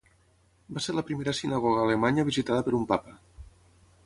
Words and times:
Va 0.77 0.81
ser 0.85 0.95
la 0.99 1.03
primera 1.11 1.35
sinagoga 1.41 1.83
a 1.83 1.87
Alemanya 1.91 2.27
visitada 2.31 2.67
per 2.71 2.77
un 2.79 2.89
Papa. 2.95 3.19